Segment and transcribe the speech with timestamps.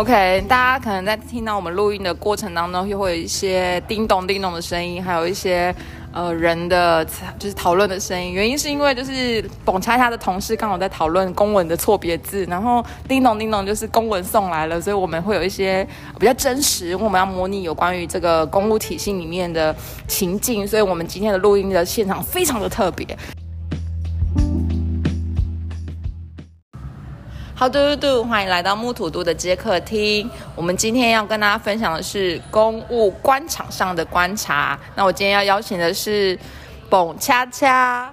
[0.00, 5.74] OK，大家可能在听到我们录音的过程当中，又会有一些叮咚叮咚的声音，还有一些
[6.10, 7.04] 呃人的
[7.38, 8.32] 就是讨论的声音。
[8.32, 15.86] 原因是因为就是蹦恰恰的同事刚好在讨论公文的错别字，然后叮咚叮咚就是公文送来了，所以我们会有一些
[16.18, 19.76] 比较真实，我们要模拟有关于这个公务体系里面的
[20.08, 23.06] 情境，所以我们今天的录音的现场非常的特别。
[27.60, 30.30] 好嘟嘟嘟，欢迎来到木土都的接客厅。
[30.56, 34.80] 我们今天要跟大家分享的是公务官场上的观察。
[34.96, 36.38] 那我今天要邀请的是
[36.88, 38.10] 蹦恰恰。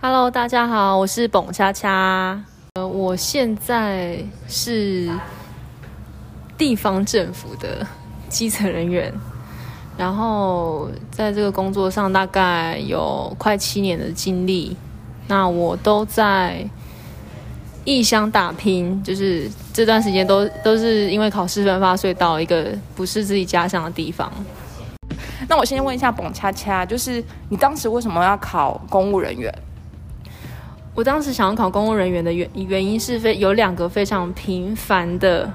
[0.00, 2.42] Hello，大家好，我是蹦恰恰。
[2.76, 4.18] 呃，我现在
[4.48, 5.06] 是
[6.56, 7.86] 地方政府的
[8.30, 9.12] 基层人员，
[9.98, 14.74] 然后在这个工作上大概有快七年的经历。
[15.28, 16.66] 那我都在
[17.84, 24.32] 异乡打拼，就是这段时间都都是因为考试分发，所以到了一个不是自己家乡的地方。
[25.48, 29.52] 那我先问一下蹦恰恰，就是你当时为什么要考公务人员？
[30.94, 35.50] 我当时想要考公务人员的原原因是非有两个非常频繁的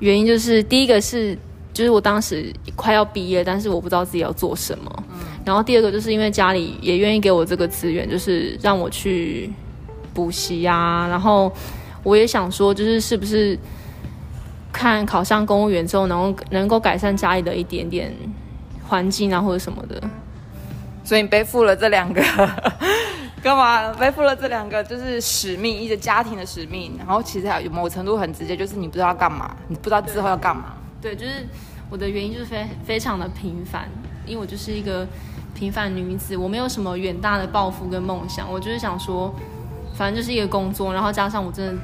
[0.00, 1.36] 原因，就是第一个是
[1.72, 5.04] 就是我当时快要毕业，但是我不知道自己要做什么。
[5.44, 9.50] 然后第二个就是因为家里也愿意给我这个资源，就是让我去
[10.12, 11.06] 补习啊。
[11.08, 11.52] 然后
[12.02, 13.58] 我也想说，就是是不是
[14.72, 18.14] 看考上公务员之后，能够能够改善家里的一点点
[18.88, 20.02] 环境啊，或者什么的。
[21.04, 22.22] 所以你背负了这两个
[23.42, 23.92] 干嘛？
[23.94, 26.94] 背负了这两个就是使命，一个家庭的使命。
[26.96, 30.74] 然后其实还有某程度很直接，就是你不知道要干嘛，你不知道之后要干嘛。
[31.00, 31.44] 对，就是
[31.90, 33.88] 我的原因就是非非常的平凡，
[34.24, 35.04] 因为我就是一个
[35.56, 39.34] 平凡女子，我没有什么远大的抱负跟梦想，我就是想说，
[40.02, 41.80] 反正就是一个工作，然后加上我真的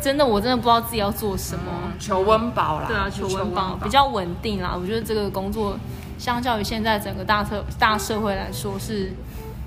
[0.00, 1.64] 真的我真的不知道自己要做什么，
[1.98, 2.86] 求温饱啦。
[2.86, 4.72] 对啊，求温饱比较稳定啦。
[4.80, 5.76] 我觉得这个工作
[6.16, 9.10] 相较于现在整个大社大社会来说是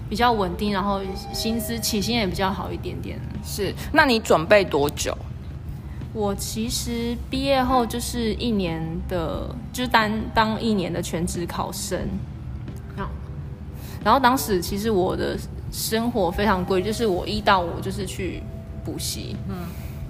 [0.10, 1.02] 比较稳定，然后
[1.34, 3.20] 薪资起薪也比较好一点点。
[3.44, 5.14] 是，那你准备多久？
[6.14, 12.00] 我其实毕业后就是一年的，就是当当一年的全职考生。
[14.02, 15.38] 然后当时其实我的
[15.72, 18.42] 生活非常规，就是我一到五就是去
[18.84, 19.56] 补习，嗯，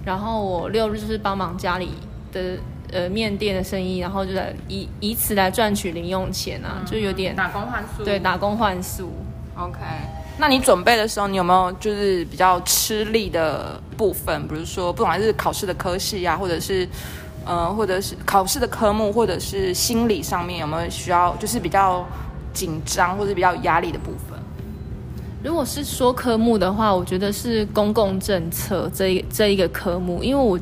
[0.04, 1.90] 然后我六日就是帮忙家里
[2.32, 2.56] 的
[2.92, 8.04] 呃面店的生意，然后就来以以此来赚取零用钱啊，就有点打工换宿。
[8.04, 9.12] 对打工换宿。
[9.56, 9.78] OK，
[10.38, 14.48] 那你准备的时候，你有没有就是比较吃力的部分？
[14.48, 16.88] 比如说，不管是考试的科系啊，或者是
[17.44, 22.06] 呃，或者是考试的科目，或者是心理上面有没有需要就是比较
[22.54, 24.38] 紧张或者比较有压力的部分？
[25.42, 30.58] 如果是说科目的话，我觉得是公共政策这一这一个科目，因为我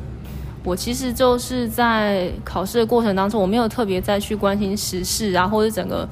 [0.63, 6.07] 我其实就是在考试的过程当中，我没有特别再去关心时事啊，或者整个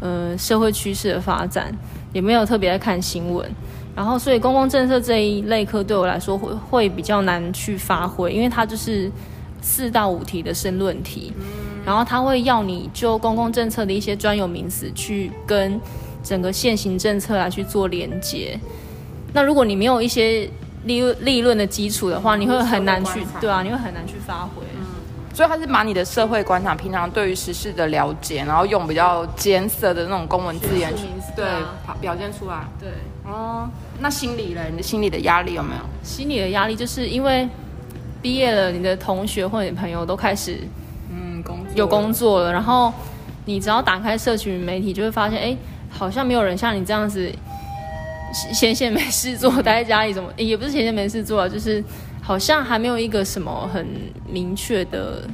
[0.00, 1.72] 呃社会趋势的发展，
[2.12, 3.48] 也没有特别在看新闻。
[3.94, 9.10] 然后，所以公共政策这一类科对我来说会会比较难去发挥，因为它就是
[9.60, 11.32] 四到五题的申论题，
[11.84, 15.78] 然后它会要你就公共政策的一些专有名词去跟
[16.22, 18.58] 整个现行政策来去做连接。
[19.32, 20.48] 那如果你没有一些
[20.84, 24.62] 利利润的基础的话，你会很难去对啊，你会很难去发挥。
[25.32, 31.04] 所以他是把你的社会观察、平常对于时事的了解，然后用比较艰涩的那种公文字眼去
[31.36, 32.66] 对表表现出来。
[32.80, 32.88] 对，
[33.24, 33.70] 哦，
[34.00, 34.60] 那心理呢？
[34.68, 35.80] 你的心理的压力有没有？
[36.02, 37.48] 心理的压力就是因为
[38.20, 40.58] 毕业了，你的同学或者你朋友都开始
[41.10, 42.92] 嗯，工有工作了，然后
[43.44, 45.56] 你只要打开社群媒体，就会发现，哎，
[45.90, 47.30] 好像没有人像你这样子
[48.54, 51.82] 闲闲没事做，待在家里怎么，诶 也不是闲闲没事做啊，就是
[52.22, 53.86] 好像还没有一个什么很
[54.26, 55.28] 明确的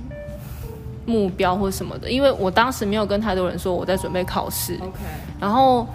[1.05, 2.11] 目标或什么的。
[2.11, 4.99] 因为我当时没有跟太多人说我在准备考试，OK，
[5.39, 5.87] 然后，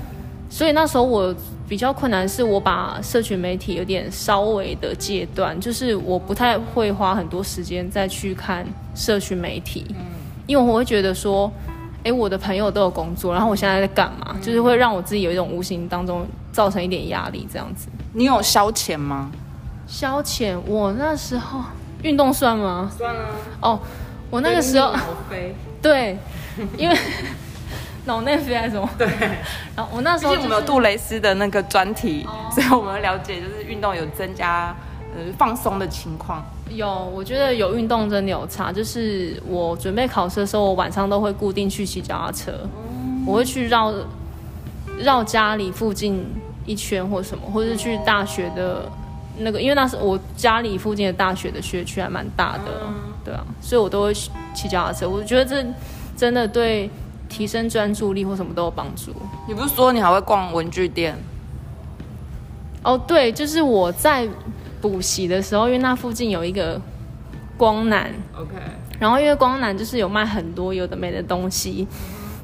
[0.49, 1.35] 所以那时候我
[1.67, 9.85] 比较困难，是我把社群媒体有点稍微的戒断，就是我不太会花很多时间再去看社群媒体，
[10.45, 11.51] 因为我会觉得说，
[12.03, 17.87] 诶，我的朋友都有工作，然后我现在在干嘛，就是会让我自己有一种无形当中造成一点压力，这样子。
[18.13, 19.31] 你有消遣吗？
[19.87, 21.61] 消遣，我那时候
[22.01, 22.91] 运动算吗？
[22.97, 23.25] 算啊，
[23.61, 23.79] 哦，
[24.29, 24.93] 我那个时候
[25.29, 25.55] 飞。
[25.81, 26.17] 对，
[26.77, 26.97] 因为
[28.05, 28.89] 脑内啡还是什么？
[28.97, 29.07] 对，
[29.75, 34.75] 然后我那时候、就是、竟我们有杜蕾斯的那个专题，所以我们了解就是运动有增加
[35.15, 36.43] 呃放松的情况。
[36.75, 38.71] 有，我觉得有运动真的有差。
[38.71, 42.51] 就是我准备考试的时候，我晚上都会固定去骑脚踏车，
[43.25, 43.93] 我会去绕
[44.99, 46.25] 绕家里附近
[46.65, 48.89] 一圈或什么，或者是去大学的
[49.37, 52.71] 那个，因为那是我家里附近的大学的学区还蛮大的，
[53.23, 55.07] 对啊，所以我都会骑脚踏车。
[55.09, 55.65] 我觉得这
[56.15, 56.89] 真的对
[57.29, 59.11] 提升专注力或什么都有帮助。
[59.47, 61.17] 你不是说你还会逛文具店？
[62.83, 64.27] 哦，对，就是我在
[64.81, 66.81] 补习的时候，因为那附近有一个
[67.57, 68.55] 光南，OK，
[68.99, 71.87] 然后因为光南就是有卖很多有的没的东西，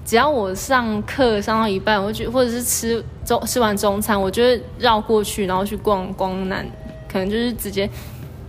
[0.06, 6.66] 只要我上课上到一半，我就或者是吃中吃完中餐，我就会绕过去，然后去逛光南，
[7.12, 7.90] 可能就是直接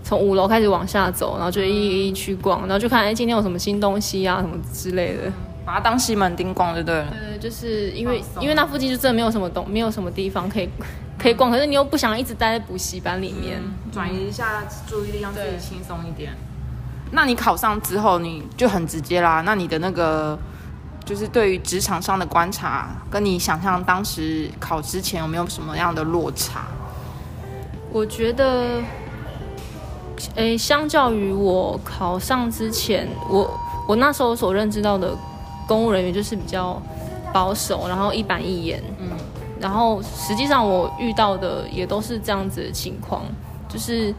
[0.05, 5.32] 从五楼开始往下走，然后就一一去逛，然后就看哎今天有什么新东西啊什么之类的。
[5.64, 7.06] 把它当西门町逛就对了。
[7.11, 10.69] 对，就是因为因为那附近就真的没有什么东，没有什么地方可以
[11.19, 13.61] 可以逛，可是你又不想一直待在补习班里面，
[13.93, 16.32] 转移一下注意力，让自己轻松一点。
[17.11, 19.43] 那你考上之后，你就很直接啦。
[19.44, 20.38] 那你的那个
[21.05, 26.67] 就是对于职场上的观察，跟你想象当时考之前有没有什么样的落差？
[27.91, 28.81] 我觉得，
[30.37, 35.17] 诶，相较于我考上之前，我我那时候所认知到的。
[35.69, 36.81] 公务人员就是比较
[37.31, 38.82] 保守，然后一板一眼。
[38.97, 39.11] 嗯，
[39.60, 43.22] 然后实际上我遇到的也都是这样子的情况，
[43.69, 44.14] 就是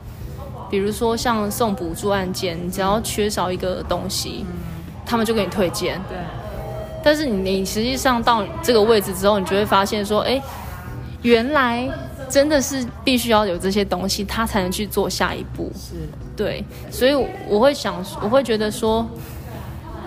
[0.70, 4.46] 比如说像送补助案件，你只要缺少一个东西，
[5.06, 6.02] 他们就给你推荐。
[6.10, 6.18] 对。
[7.04, 10.42] 但是你你实际上到这个位置之后，你就会发现说，哎，
[11.22, 11.90] 原来
[12.30, 15.72] 真的是必须要有这些东西，他才能去做下一步。
[15.76, 15.96] 是。
[16.36, 17.14] 对，所以
[17.48, 19.06] 我会想，我会觉得说。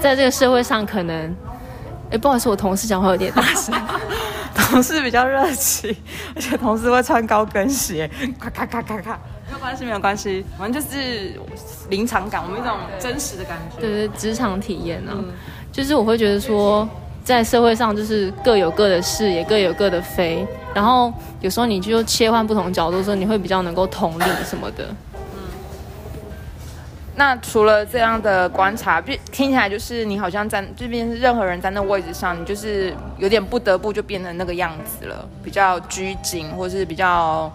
[0.00, 1.32] 在这个社会上，可能，
[2.11, 3.73] 哎，不好意思，我同事讲话有点大声。
[4.72, 5.94] 同事比较热情，
[6.34, 8.10] 而且同事会穿高跟鞋，
[8.40, 11.38] 咔咔咔咔咔，没有关系，没有关系，反正就是
[11.90, 13.82] 临场感，我们一种真实的感觉。
[13.82, 15.12] 对对，职场体验呢，
[15.70, 16.88] 就是我会觉得说，
[17.22, 24.86] 在社会上就是各有各的事，也各有各的非，然后有时候你就切换不同角度，的时候你会比较能够同理什么的。
[27.14, 37.53] 那除了这样的观察，就听起来就是你好像在这边，任何人在那位置上，你就是有点不得不就变成那个样子了，比较拘谨，或是比较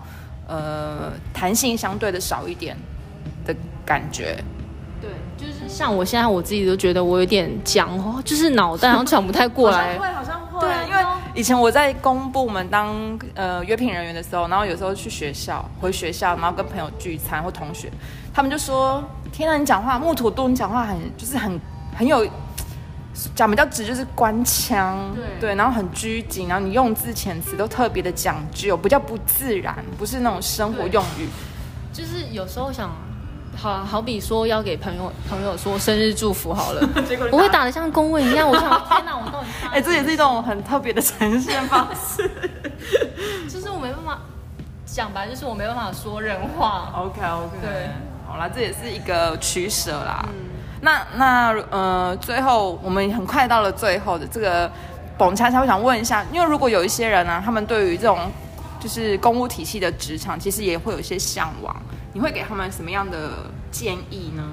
[0.47, 2.77] 呃弹性相对的少一点
[3.45, 4.37] 的感觉。
[5.67, 7.89] 像我现在我自己都觉得我有点僵，
[8.23, 9.97] 就是脑袋好像转不太过来。
[9.99, 10.59] 会，好像会。
[10.61, 11.05] 对，因为
[11.35, 12.95] 以前我在公部门当
[13.35, 17.91] 呃约聘人员的时候，然后有时候去学校，回学校，然后跟朋友聚餐或同学，
[18.33, 19.03] 他们就说。
[19.29, 21.59] 天呐，你讲话木土度，你讲话很就是很
[21.95, 22.25] 很有
[23.35, 24.97] 讲比较直，就是官腔，
[25.39, 31.27] 对，然后很拘谨，然后你用字遣词都特别的讲究，比较不自然，不是那种生活用语。
[31.93, 32.89] 就是有时候想，
[33.57, 36.89] 好好比说要给朋友朋友说生日祝福好了，
[37.31, 42.29] 我会打的像公文一样，我想天哪，我到底哎，这也是一种很特别的呈现方式，
[43.49, 44.19] 就是我没办法
[44.85, 46.93] 讲白，就是我没办法说人话。
[46.95, 47.89] OK OK，对。
[48.27, 50.23] 好啦，这也是一个取舍啦。
[50.81, 54.69] 那那呃，最后我们很快到了最后的这个
[55.17, 58.19] 蹦恰恰，我想问一下，因为如果有一些人呢，他们对于这种
[58.81, 61.73] 就是公务体系的职场，其实也会有一些向往，
[62.17, 64.43] 你会给他们什么样的建议呢？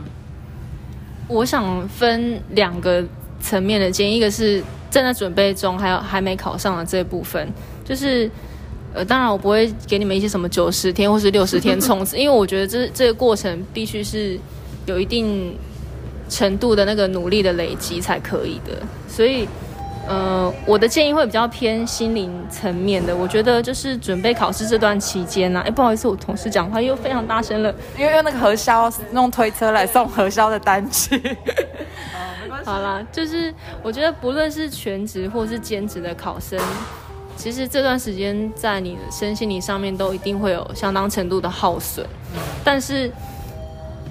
[1.29, 3.03] 我想分两个
[3.41, 7.49] 层面的建议，一个是正在准备中，还有还没考上的这部分，
[7.83, 8.31] 就是。
[8.97, 14.39] 呃，当然我不会给你们一些什么九十天或是六十天冲刺， 因为我觉得这这个过程必须是
[14.87, 15.59] 有一定
[16.29, 18.81] 程度的那个努力的累积才可以的。
[19.09, 19.49] 所以，
[20.07, 23.15] 呃，我的建议会比较偏心灵层面的。
[23.17, 31.37] 我觉得就是准备考试这段期间呢，哎，不好意思，我同事讲话又非常大声了，因为用那个核销弄推车来送核销的单据。
[32.65, 36.59] 好啦，就是我觉得不论是全职或是兼职的考生。
[37.37, 42.07] 其实这段时间在你的身心灵上面都一定会有相当程度的耗损，
[42.63, 43.11] 但是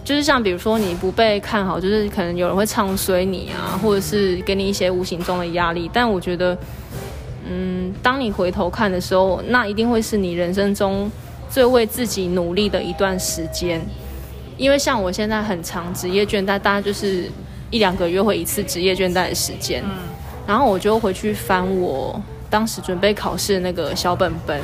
[0.03, 5.89] 就是像比如说你不被看好，就是可能有人会唱衰你啊，或者是给你一些无形中的压力。
[5.93, 6.57] 但我觉得，
[7.49, 11.09] 嗯，当你回头看的时候，那一定会是你人生中
[11.49, 13.81] 最为自己努力的一段时间。
[14.57, 17.31] 因为像我现在很长职业倦怠，大概就是
[17.71, 19.83] 一两个月会一次职业倦怠的时间，
[20.45, 22.21] 然后我就回去翻我。
[22.49, 24.61] 当时准备考试的那个小本本，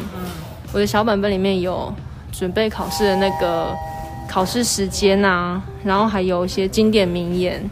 [0.72, 1.92] 我的小本本里面有
[2.32, 3.76] 准备考试的那个
[4.30, 7.68] 考试时间啊，然后还有一些经典名言，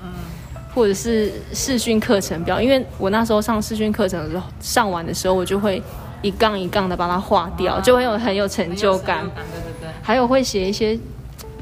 [0.74, 2.60] 或者是视讯课程表。
[2.60, 5.82] 因为我那时候上视讯课程的时候，上完的时候我就会
[6.24, 9.24] 一杠一杠的把它划掉，就会有很有成就感。
[9.36, 9.90] 对对对。
[10.02, 10.98] 还有会写一些，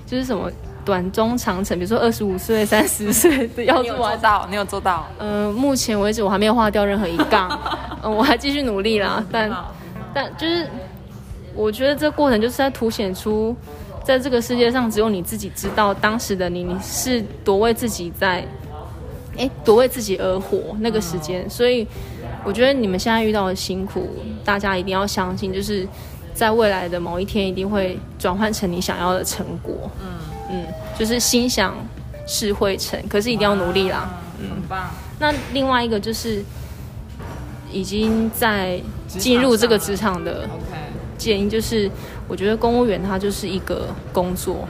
[0.08, 0.50] 就是什么。
[0.86, 5.08] 短中长程，比如说二十五岁、三十岁 的要做到，你有做到？
[5.18, 7.60] 呃，目前为止我还没有划掉任何一杠，
[8.04, 9.26] 嗯， 我还继续努力啦。
[9.32, 9.52] 但
[10.14, 10.70] 但就是，
[11.56, 13.56] 我觉得这过程就是在凸显出
[14.06, 18.46] 在这个世界上，只有你自己知道当时的你，你是多为自己在，
[19.36, 21.50] 哎，多为自己而活那个时间。
[21.50, 21.88] 所以，
[22.44, 24.08] 我觉得你们现在遇到的辛苦，
[24.44, 25.88] 大家一定要相信，就是
[26.36, 29.90] 在未来的某一天，一定会转换成你想要的成果。
[30.00, 30.08] 嗯
[30.52, 30.66] 嗯，
[30.98, 31.76] 就是心想
[32.28, 34.08] 事会成，可是一定要努力啦。
[34.40, 34.92] 嗯，很棒。
[35.18, 36.44] 那另外一个就是
[37.72, 40.48] 已经在进入这个职场的
[41.18, 41.90] 建议，就是
[42.28, 44.68] 我觉得公务员他就是一个工作，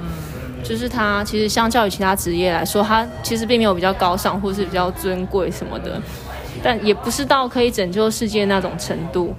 [0.63, 6.01] 就是他其实相较于其他职业来说，他其实并没有比较高尚或是比较尊贵什么的，
[6.63, 9.33] 但也不是到可以拯救世界那种程度。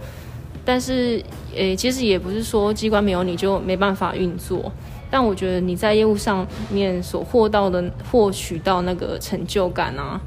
[0.64, 1.22] 但是，
[1.54, 4.72] 诶，其实也不是说机关没有你就没办法运作。
[5.08, 10.20] 但我觉得你在业务上面所获到的、获取到那个成就感啊。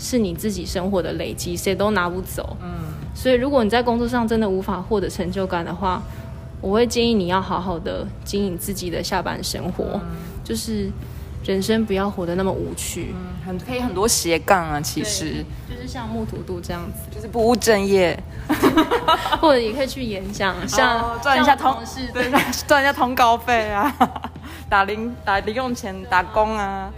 [0.00, 2.56] 是你自己生活的累积，谁都拿不走。
[2.62, 2.70] 嗯，
[3.14, 6.02] 所以如果你在工作上真的无法获得成就感的话，
[6.62, 10.00] 我会建议你要好好的经营自己的下班生活，
[10.42, 10.90] 就是
[11.44, 13.14] 人生不要活得那么无趣。
[13.14, 15.44] 嗯，很可以很多斜杠啊，其实。
[15.68, 18.18] 就是像木土度这样子，就是不务正业，
[19.40, 22.30] 或者也可以去演讲，像赚一下通事，对，
[22.66, 23.94] 赚一下通告费啊，
[24.68, 26.90] 打零打零用钱打工啊。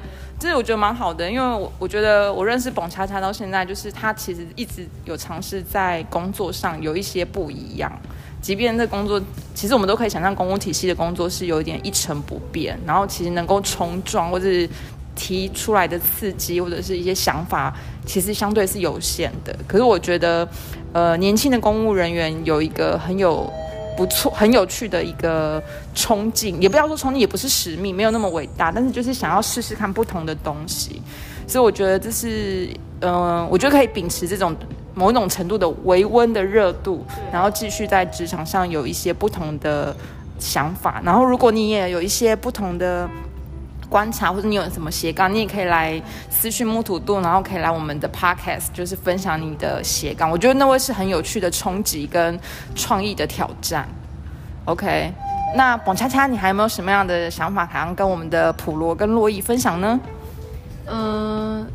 [0.43, 7.93] 其实我觉得蛮好的，因为我我觉得我认识蹦恰恰到现在，就是他其实一直有尝试在工作上有一些不一样。
[8.41, 9.23] 即便这工作，
[9.55, 14.69] 其实我们都可以想象，公共体系的工作是有一点一成不变，然后其实能够冲撞或者是
[15.15, 17.73] 提出来的刺激或者是一些想法，
[18.05, 19.57] 其实相对是有限的。
[19.69, 20.49] 可是我觉得，
[20.93, 23.49] 呃，年轻的公务人员有一个很有。
[23.97, 25.63] 不错，很有趣的一个
[25.95, 31.03] 憧憬，也不要说憧憬，也不是使命，没有那么伟大，但是就是想要试试看不同的东西，
[31.47, 32.69] 所以我觉得这是，
[33.01, 34.57] 嗯，我觉得可以秉持这种
[34.95, 39.95] 某种程度的维温的热度，然后继续在职场上有一些不同的
[40.39, 43.09] 想法，然后如果你也有一些不同的。
[43.93, 50.31] 观察或者你有什么斜杠，你也可以来私讯木土度，然后可以来我们的 podcast，就是分享你的斜杠。
[50.31, 52.41] 我觉得那会是很有趣的冲击跟
[52.75, 53.87] 创意的挑战。
[54.65, 55.13] OK，
[55.55, 60.01] 那蹦恰恰，你还有没有什么样的想法，想要跟我们的普罗跟洛伊分享呢？
[60.87, 61.67] 呃，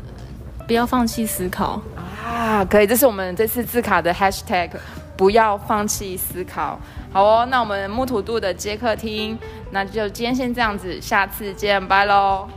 [0.66, 4.70] 不要放弃思考啊，可以，这是我们这次字卡的 hashtag，
[5.18, 6.80] 不要放弃思考。
[7.12, 9.38] 好哦，那我们木土度的接客厅。
[9.72, 12.48] 那就今天先这样子，下次见，拜喽，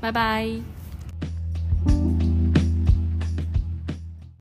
[0.00, 0.79] 拜拜。